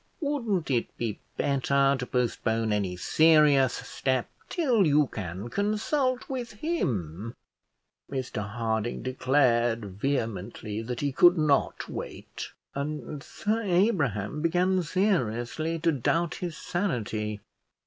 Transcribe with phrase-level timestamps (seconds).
[0.19, 7.35] Wouldn't it be better to postpone any serious step till you can consult with him?"
[8.11, 15.91] Mr Harding declared vehemently that he could not wait, and Sir Abraham began seriously to
[15.91, 17.39] doubt his sanity.